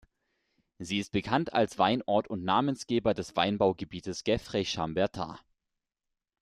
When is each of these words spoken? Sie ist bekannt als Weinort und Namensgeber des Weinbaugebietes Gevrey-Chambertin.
Sie 0.79 0.97
ist 0.97 1.11
bekannt 1.11 1.53
als 1.53 1.77
Weinort 1.77 2.27
und 2.27 2.43
Namensgeber 2.43 3.13
des 3.13 3.35
Weinbaugebietes 3.35 4.23
Gevrey-Chambertin. 4.23 5.35